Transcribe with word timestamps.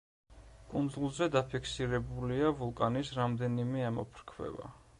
კუნძულზე 0.69 1.27
დაფიქსირებულია 1.35 2.49
ვულკანის 2.63 3.13
რამდენიმე 3.19 3.87
ამოფრქვევა. 3.91 4.71